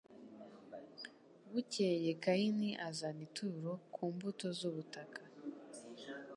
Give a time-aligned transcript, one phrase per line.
[1.51, 5.21] bukeye kayini azana ituro ku mbuto z ubutaka